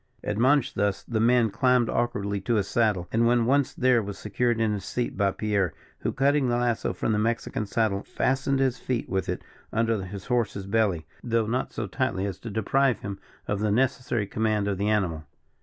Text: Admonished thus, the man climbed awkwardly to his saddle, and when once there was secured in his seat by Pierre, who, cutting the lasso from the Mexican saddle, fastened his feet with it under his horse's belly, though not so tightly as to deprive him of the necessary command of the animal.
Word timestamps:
Admonished 0.23 0.73
thus, 0.73 1.03
the 1.03 1.19
man 1.19 1.51
climbed 1.51 1.87
awkwardly 1.87 2.41
to 2.41 2.55
his 2.55 2.67
saddle, 2.67 3.07
and 3.11 3.27
when 3.27 3.45
once 3.45 3.71
there 3.75 4.01
was 4.01 4.17
secured 4.17 4.59
in 4.59 4.73
his 4.73 4.83
seat 4.83 5.15
by 5.15 5.29
Pierre, 5.29 5.75
who, 5.99 6.11
cutting 6.11 6.49
the 6.49 6.57
lasso 6.57 6.91
from 6.91 7.11
the 7.11 7.19
Mexican 7.19 7.67
saddle, 7.67 8.01
fastened 8.01 8.57
his 8.57 8.79
feet 8.79 9.07
with 9.07 9.29
it 9.29 9.43
under 9.71 10.01
his 10.01 10.25
horse's 10.25 10.65
belly, 10.65 11.05
though 11.23 11.45
not 11.45 11.71
so 11.71 11.85
tightly 11.85 12.25
as 12.25 12.39
to 12.39 12.49
deprive 12.49 13.01
him 13.01 13.19
of 13.47 13.59
the 13.59 13.69
necessary 13.69 14.25
command 14.25 14.67
of 14.67 14.79
the 14.79 14.89
animal. 14.89 15.23